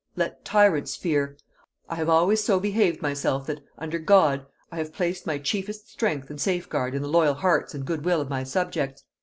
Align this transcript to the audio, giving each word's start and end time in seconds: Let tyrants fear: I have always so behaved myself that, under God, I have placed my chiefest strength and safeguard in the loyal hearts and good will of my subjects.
Let 0.15 0.43
tyrants 0.43 0.95
fear: 0.95 1.37
I 1.87 1.93
have 1.93 2.09
always 2.09 2.43
so 2.43 2.59
behaved 2.59 3.03
myself 3.03 3.45
that, 3.45 3.61
under 3.77 3.99
God, 3.99 4.47
I 4.71 4.77
have 4.77 4.93
placed 4.95 5.27
my 5.27 5.37
chiefest 5.37 5.91
strength 5.91 6.31
and 6.31 6.41
safeguard 6.41 6.95
in 6.95 7.03
the 7.03 7.07
loyal 7.07 7.35
hearts 7.35 7.75
and 7.75 7.85
good 7.85 8.03
will 8.03 8.19
of 8.19 8.27
my 8.27 8.43
subjects. 8.43 9.03